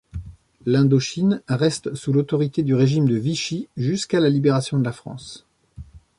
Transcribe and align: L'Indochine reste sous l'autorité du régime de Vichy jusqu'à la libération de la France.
L'Indochine 0.65 1.43
reste 1.47 1.93
sous 1.93 2.11
l'autorité 2.11 2.63
du 2.63 2.73
régime 2.73 3.07
de 3.07 3.15
Vichy 3.17 3.67
jusqu'à 3.77 4.19
la 4.19 4.29
libération 4.31 4.79
de 4.79 4.83
la 4.83 4.93
France. 4.93 5.45